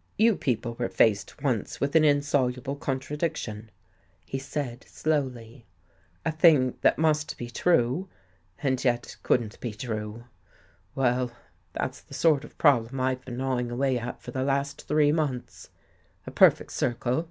[0.26, 3.70] "You people were faced once with an insoluble contradiction,"
[4.24, 5.66] he said slowly."
[6.24, 8.08] A thing that must be true
[8.62, 10.24] and yet couldn't be true.
[10.94, 11.30] Well,
[11.74, 15.68] that's the sort of problem I've been gnawing away at for the last three months.
[16.26, 17.28] A perfect circle.